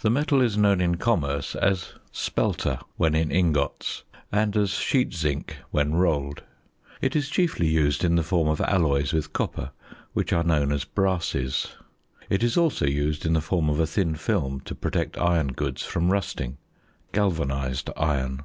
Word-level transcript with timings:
The 0.00 0.10
metal 0.10 0.42
is 0.42 0.58
known 0.58 0.82
in 0.82 0.96
commerce 0.98 1.54
as 1.56 1.94
"spelter" 2.12 2.80
when 2.98 3.14
in 3.14 3.30
ingots, 3.30 4.02
and 4.30 4.54
as 4.58 4.72
sheet 4.72 5.14
zinc 5.14 5.56
when 5.70 5.94
rolled. 5.94 6.42
It 7.00 7.16
is 7.16 7.30
chiefly 7.30 7.66
used 7.68 8.04
in 8.04 8.16
the 8.16 8.22
form 8.22 8.46
of 8.48 8.60
alloys 8.60 9.14
with 9.14 9.32
copper, 9.32 9.70
which 10.12 10.34
are 10.34 10.44
known 10.44 10.70
as 10.70 10.84
brasses. 10.84 11.76
It 12.28 12.42
is 12.42 12.58
also 12.58 12.84
used 12.84 13.24
in 13.24 13.32
the 13.32 13.40
form 13.40 13.70
of 13.70 13.80
a 13.80 13.86
thin 13.86 14.16
film, 14.16 14.60
to 14.66 14.74
protect 14.74 15.16
iron 15.16 15.48
goods 15.52 15.82
from 15.82 16.12
rusting 16.12 16.58
galvanised 17.12 17.88
iron. 17.96 18.42